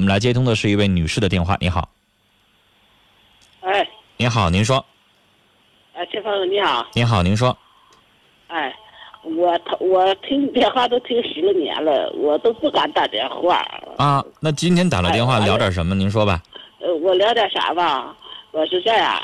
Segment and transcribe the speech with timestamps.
[0.00, 1.58] 我们来接通的是一位女士的电话。
[1.60, 1.86] 你好，
[3.60, 4.82] 哎，你好，您说，
[5.92, 7.54] 哎，陈峰你好，你好，您说，
[8.48, 8.74] 哎，
[9.22, 13.56] 我我听你电话都听十来年了，我都不敢打电话。
[13.98, 15.94] 啊，那今天打了电话哎聊点什么？
[15.94, 16.40] 您说吧。
[16.78, 18.16] 呃，我聊点啥吧？
[18.52, 19.22] 我是这样，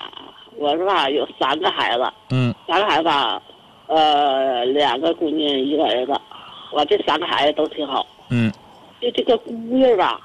[0.56, 3.40] 我是吧有三个孩子，嗯三个孩子吧，
[3.86, 6.12] 呃，两个姑娘一个儿子，
[6.70, 8.06] 我这三个孩子都挺好。
[8.28, 8.52] 嗯
[9.00, 10.18] 就这个姑爷吧，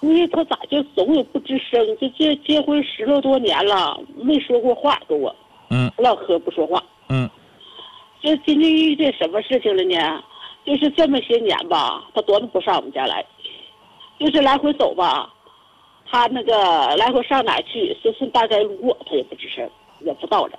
[0.00, 1.86] 姑娘她咋就总也不吱声？
[1.98, 5.34] 就结结婚十来多年了，没说过话跟我，
[5.68, 6.82] 嗯唠嗑不说话。
[7.08, 7.28] 嗯
[8.22, 10.22] 就今天遇见什么事情了呢？
[10.64, 13.24] 就是这么些年吧，他多么不上我们家来，
[14.18, 15.32] 就是来回走吧，
[16.06, 19.68] 他那个来回上哪去，就是大概路过，他也不吱声，
[20.00, 20.58] 也不到着，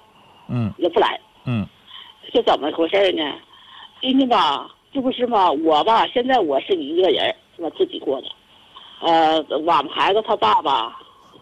[0.49, 1.65] 嗯也不来，嗯
[2.33, 3.23] 是怎么回事呢？
[4.01, 8.27] 今天吧，这不是嘛，我吧，现在我是一个人，我自己过的，
[9.01, 10.95] 呃，我们孩子他爸爸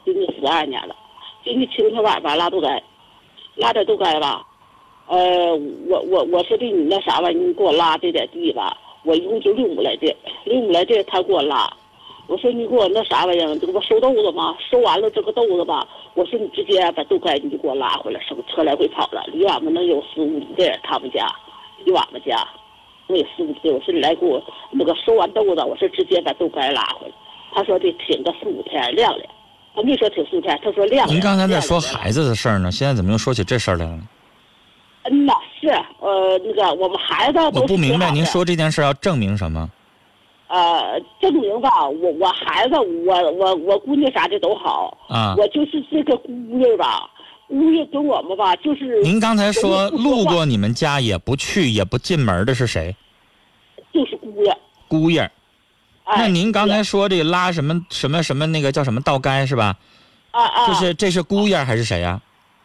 [0.06, 0.96] 今年十二年了，
[1.44, 2.82] 今天清晨晚上拉肚该，
[3.56, 4.48] 拉点肚该吧，
[5.08, 5.54] 呃，
[5.90, 10.16] 我我我说的你那啥吧，你给我拉这点地吧，我一共就六亩来地，
[10.46, 11.70] 六亩来地他给我拉，
[12.28, 14.56] 我说你给我那啥玩意儿，这不收豆子吗？
[14.72, 21.30] 收完了这个豆子吧，我说你直接把豆干你就给我拉回来，省车来回跑了，离俺们能有十五里地，他们家
[21.84, 22.48] 离俺们家
[23.08, 27.14] 那有十五里地，我说你来给我那个收完豆子，我说直接把豆干拉回来，
[27.54, 29.30] 他说得挺个四五天晾晾，
[29.76, 31.16] 他没说挺四五天，他说晾晾。
[31.16, 34.00] 您刚才在说孩子的事儿呢，现在怎么又说起这事儿来了？
[35.04, 39.70] 嗯呐，是呃，那个我们孩子我不明白，您说这件事要证明什么？
[40.48, 47.10] 呃，证明吧，我我孩子，我我我姑娘啥的都好，啊我就是这个姑娘吧，
[47.48, 52.96] 姑娘跟我们吧，就是您刚才说路过你们家也不去也不进门的是谁？
[53.94, 54.58] 就是姑爷。
[54.88, 55.32] 姑爷
[56.18, 59.76] 那您刚才说这拉什么什么什么那个叫什么道该是吧？
[60.32, 62.22] 啊啊，就是这是姑爷还是谁呀？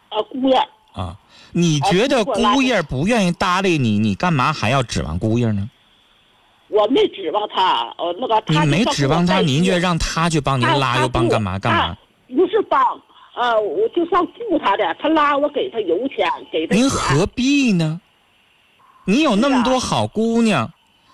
[0.09, 0.55] 啊姑爷，
[0.93, 1.15] 啊，
[1.51, 5.69] 你觉得姑爷不愿意搭理你，你干嘛还要指望姑爷呢？
[6.67, 11.97] 我没指望他，呃，那个你没指望他，您就让他去帮您拉，又帮干嘛干嘛？
[12.27, 12.81] 不是帮，
[13.35, 16.75] 呃，我就算雇他的，他拉我给他油钱，给他。
[16.75, 18.01] 您何必呢？
[19.05, 20.71] 你有那么多好姑娘，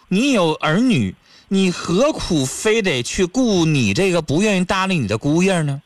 [0.07, 1.13] 你有儿女，
[1.53, 5.81] 你何苦非得去雇你这个不愿意搭理你的姑爷呢？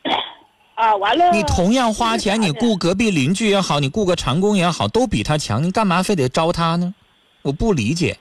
[0.76, 1.32] 啊，完了。
[1.32, 6.94] 你同样花钱，你雇隔壁邻居也好，你雇个长工也好，都比他强，你干嘛非得招他呢？
[7.42, 8.16] 我不理解。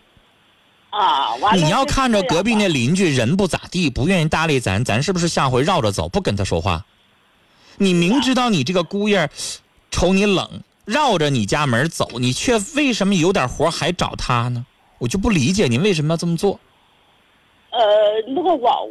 [0.89, 1.63] 啊，完了。
[1.63, 2.67] 你要看着隔壁那。
[2.67, 6.83] 邻居人不咋地，不愿意搭理咱，咱是不是下回绕着走，不跟他说话？
[7.77, 9.29] 你明知道你这个姑爷
[9.91, 10.49] 瞅你冷，
[10.83, 14.65] 绕着你家门走，你却为什么有点活还找他呢？
[14.97, 16.59] 我就不理解你为什么要这么做。
[17.77, 18.89] 呃，那个我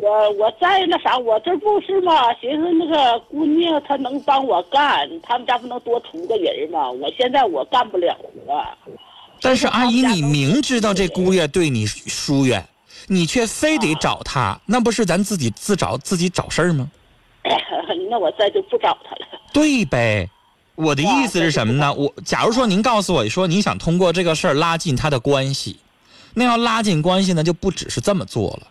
[0.00, 2.32] 我我在那啥，我这不是嘛？
[2.34, 6.90] 寻思那个姑娘她能帮我干，他们家不能多出个人吗？
[6.90, 8.64] 我现在我干不了活。
[9.40, 12.64] 但是阿姨，你明知道这姑爷，爷对你疏远，
[13.08, 16.88] 你却非得找他，那不是咱自己自找自己找事儿吗？
[18.08, 19.40] 那我再就不找他了。
[19.52, 20.28] 对呗，
[20.74, 21.92] 我的意思是什么呢？
[21.92, 25.76] 我假如说您告诉我说您想通过这个事儿拉近他的关系，
[26.38, 28.66] 那要拉近关系呢，就不只是这么做了。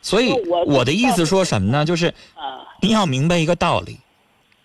[0.00, 1.84] 所以我我的意思说什么呢？
[1.84, 3.98] 就是啊您要明白一个道理，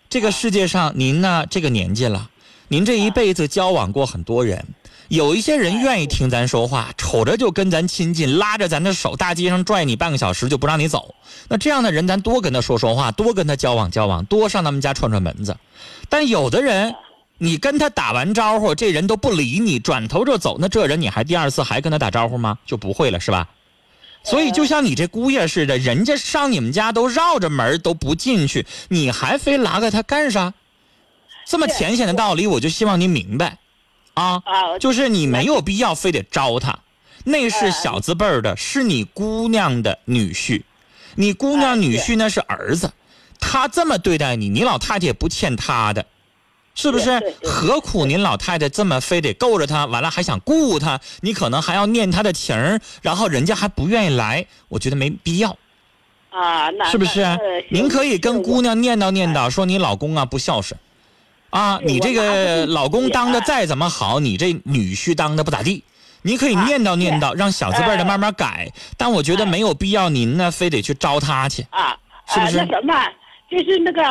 [0.08, 2.30] 这个世界上您呢这个年纪了，
[2.68, 4.64] 您这一辈子交往过很多人，
[5.08, 11.14] 有一些人愿意听咱说话，瞅着就跟咱亲近，拉着咱的手，大街上拽你半个小时就不让你走。
[11.48, 15.54] 那这样的人，咱多跟他说说话，多跟他交往交往，多上他们家串串门子。
[16.08, 16.94] 但有的人，
[17.38, 22.58] 你跟他打完招呼，这人都不理你，转头就走，那这人你还第二次还跟他打招呼吗？
[22.64, 23.48] 就不会了，是吧？
[24.24, 30.52] 所以就像你这姑爷似的，人家上你们家都绕着门都不进去，你还非拉个他干啥？
[31.46, 33.58] 这么浅显的道理，我就希望你明白，
[34.14, 36.76] 啊，啊，就是你没有必要非得招他，
[37.22, 40.62] 那是小字辈儿的，是你姑娘的女婿，
[41.14, 42.90] 你姑娘女婿那是儿子，
[43.38, 46.04] 他这么对待你，你老太太也不欠他的，
[46.76, 47.20] 是不是？
[47.42, 55.56] 何苦您老太太这么非得够着他，完了还想雇他，你可能还要念他的情儿，然后人家还不愿意来，我觉得没必要，
[56.30, 57.26] 啊，那是不是？
[57.70, 60.78] 您可以跟姑娘念叨念哎叨，说你老公啊不孝顺，
[61.50, 65.82] 啊，你这个老公当的哎再怎么好，你这女婿当的不咋地。
[66.22, 69.46] 你可以啊念叨念叨，让小字辈的哎慢慢改，但我觉得哎。
[69.46, 71.64] 没有必要您呢非得去招他去。
[71.70, 71.96] 啊，
[72.28, 72.58] 是不是？
[72.58, 72.94] 啊、那什么，
[73.48, 74.02] 就是那个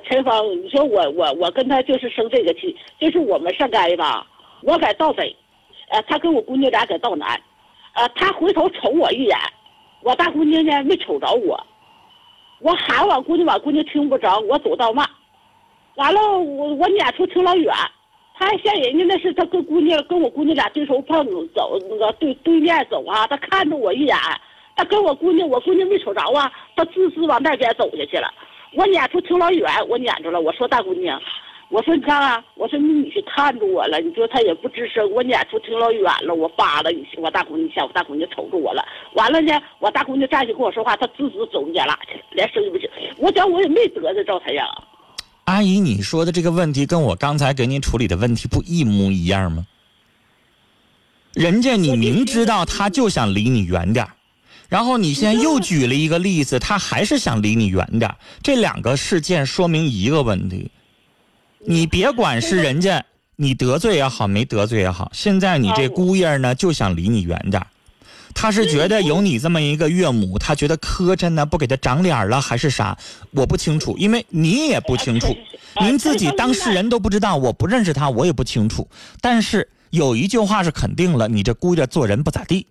[0.00, 4.26] 陈芳，你说我我我跟他就是生这个气，就是我们上街吧，
[4.62, 5.34] 我在道北，
[5.90, 7.40] 呃，他跟我姑娘俩在道南，
[7.94, 9.38] 呃，他回头瞅我一眼，
[10.02, 11.64] 我大姑娘呢没瞅着我，
[12.60, 15.08] 我喊我姑娘，我姑娘听不着，我走道慢，
[15.94, 17.72] 完了我我撵出挺老远，
[18.36, 24.16] 他还嫌人家那是他跟姑娘跟我姑娘俩对手碰走那个对对面走啊，他看着我一眼，
[24.74, 28.32] 他跟我姑娘我姑娘没瞅着啊，他滋滋往那边走下去了，
[28.74, 31.20] 我撵出挺老远，我撵着了，我说大姑娘。
[31.70, 38.84] 我说你看看，我说你女婿看着我了，你说他也不吱声，我撵出挺老远了，我扒拉你，我大姑娘下，我大姑娘瞅着我了，
[39.14, 42.90] 完了呢，我大姑娘站起跟我说话，她滋滋走家拉去了，连声也不行。
[43.18, 44.66] 我讲我也没得罪赵太阳。
[45.44, 49.64] 阿姨，你说的这个问题跟我刚才给您处理的问题不一模一样吗？
[51.34, 54.04] 人家你明知道他就想离你远点
[54.70, 60.70] 然后你现在又举了一个例子，他还是想离你远点这两个事件说明一个问题。
[61.66, 63.04] 你别管是人家
[63.36, 67.66] 你得罪也好，没得罪也好，现在你这姑爷呢就想离你远点
[68.32, 72.96] 他是觉得有你这么一个岳母，他觉得磕碜呢，不给他长脸了，还是啥？
[73.32, 75.36] 我不清楚，因为你也不清楚，
[75.80, 78.88] 您自己当事人都不知道，我不认识他，我也不清楚。
[79.20, 82.68] 但是有一句话是肯定了，你这姑爷做人不咋地，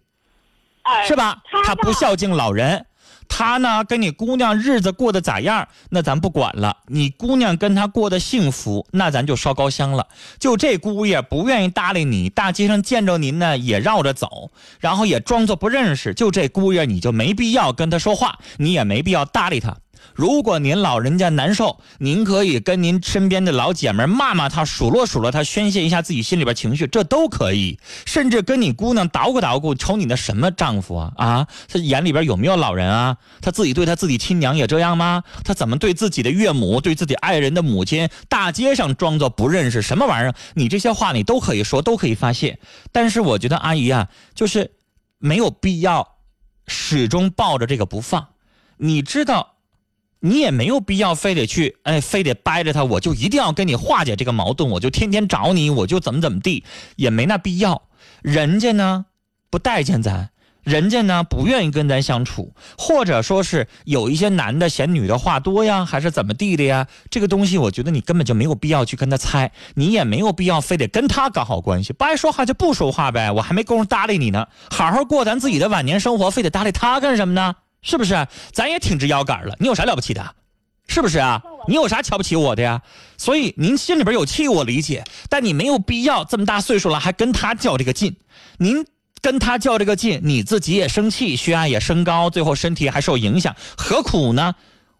[1.07, 1.37] 是吧？
[1.65, 2.85] 他不孝敬老人。
[3.31, 5.67] 他呢，跟你姑娘日子过得咋样？
[5.91, 6.77] 那咱不管了。
[6.87, 10.07] 你姑娘跟他过得幸福，那咱就烧高香了。
[10.39, 14.49] 就这姑爷不愿意搭理你，大街上见着您呢也绕着走，
[14.79, 16.11] 然后也装作不认识。
[16.15, 19.77] 就这姑爷，你就没必要跟他说话，你也没必要搭理他。
[20.13, 27.79] 如果您老人家难受，您可以跟您身边的老姐们骂骂他，数落数落他，宣泄一下自己心里边情绪，这都可以。
[28.05, 33.17] 甚至跟你姑娘捣鼓捣鼓，瞅你那什么丈夫啊啊，他眼里边有没有老人啊？
[33.41, 35.23] 他自己对他自己亲娘也这样吗？
[35.45, 40.35] 他怎么对自己的岳母，对自己爱人的母亲，大街上装作不认识，什么玩意儿？
[40.55, 42.59] 你这些话你都可以说，都可以发泄。
[42.91, 44.71] 但是我觉得阿姨啊，就是
[45.17, 46.15] 没有必要
[46.67, 48.27] 始终抱着这个不放。
[48.77, 49.58] 你知道。
[50.21, 56.63] 你也没有必要非得去，哎，非得掰着他，我就一定要跟你化解这个矛盾，我就天天找你，我就怎么怎么地，
[56.97, 57.83] 也没那必要。
[58.21, 59.05] 人家呢
[59.49, 60.31] 不待见咱，
[60.61, 66.85] 人家呢不愿意跟咱相处，或者说是有一些男的嫌女的话多呀，还是怎么地的呀？
[67.09, 71.93] 这个东西，我觉得你根本就没有必要去跟他猜，你也没有必要非得跟他搞好关系。
[71.93, 77.55] 不爱说话就不说话呗，我还没工夫搭理你呢，好好过咱自己的晚年生活，非得搭理他干什么呢？
[77.81, 78.27] 是不是？
[78.51, 80.35] 咱也挺直腰杆了，你有啥了不起的？
[80.87, 81.41] 是不是啊？
[81.67, 82.81] 你有啥瞧不起我的呀？
[83.17, 88.15] 所以您心里边有气，我理解，但你没有必要这么大岁数了还跟他较这个劲。
[88.57, 88.83] 您
[89.21, 94.55] 跟他较这个劲，你自己也生气，血压也升高，最后身体还受影响，何苦呢？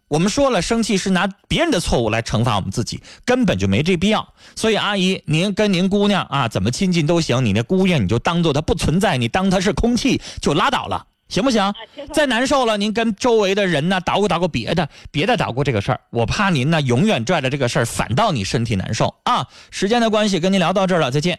[0.06, 4.32] 我们说了，生气是拿别人的错误来惩罚我们自己，根本就没这必要。
[4.54, 11.06] 所以阿姨，您跟您姑娘啊，怎么亲近都行，你那姑娘你就当做她不存在，你当她是空气就拉倒了。
[11.30, 11.72] 行不行？
[12.12, 19.46] 再难受了，您跟周围的人呢捣鼓捣鼓别的，别再捣鼓这个事儿，我怕您呢永远拽着这个事儿，反倒你身体难受啊！
[19.70, 21.38] 时间的关系，跟您聊到这儿了，再见。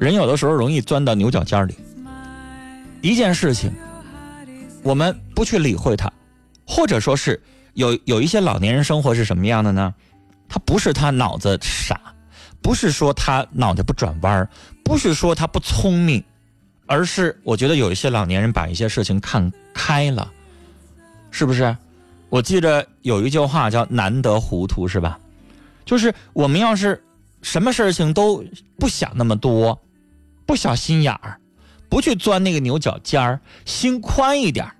[0.00, 1.74] 人有的时候容易钻到牛角尖里，
[3.02, 3.70] 一件事情，
[4.82, 6.10] 我们不去理会它，
[6.66, 7.42] 或者说是
[7.74, 9.94] 有有一些老年人生活是什么样的呢？
[10.48, 12.13] 他不是他脑子傻。
[12.64, 14.48] 不是说他脑袋不转弯
[14.82, 16.24] 不是说他不聪明，
[16.86, 20.32] 而是我觉得有一些老年人把一些事情看开了，
[21.30, 21.76] 是不是？
[22.30, 25.20] 我记着有一句话叫“难得糊涂”，是吧？
[25.84, 27.04] 就是我们要是
[27.42, 28.42] 什么事情都
[28.78, 29.78] 不想那么多，
[30.46, 31.38] 不小心眼儿，
[31.90, 34.74] 不去钻那个牛角尖儿，心宽一点儿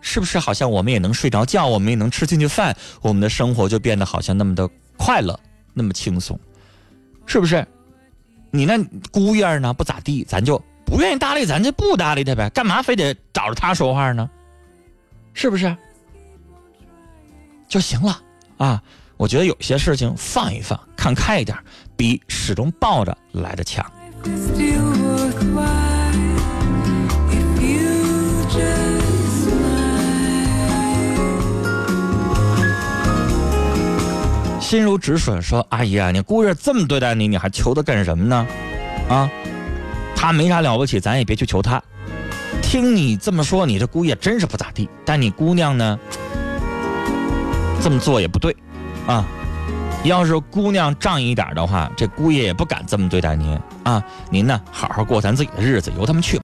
[0.00, 0.38] 是不是？
[0.38, 4.66] 好像我们也能睡着觉，我们也能吃进去饭，我们的生活就变得好像那么的
[4.96, 5.38] 快乐，
[5.74, 6.40] 那么轻松。
[7.26, 7.66] 是不是？
[8.50, 8.78] 你那
[9.10, 9.72] 姑爷呢？
[9.72, 12.50] 不咋地，咱就不愿意搭理，咱就不搭理他呗。
[12.50, 14.28] 干嘛非得找着他说话呢？
[15.32, 15.74] 是不是？
[17.68, 18.20] 就行了
[18.58, 18.82] 啊！
[19.16, 21.56] 我觉得有些事情放一放，看开一点，
[21.96, 23.90] 比始终抱着来的强。
[34.72, 38.46] 心如止水，说：“阿姨啊，你姑爷这么对待你，你还求他干什么呢？
[39.06, 39.28] 啊，
[40.16, 41.78] 他没啥了不起，咱也别去求他。
[42.62, 44.88] 听你这么说，你这姑爷真是不咋地。
[45.04, 45.98] 但你姑娘呢，
[47.82, 48.56] 这么做也不对，
[49.06, 49.26] 啊，
[50.04, 54.02] 要是姑娘仗义一点的话，这姑爷也不敢这么对待您啊。
[54.30, 56.40] 您呢，好好过咱自己的日子，由他们去。”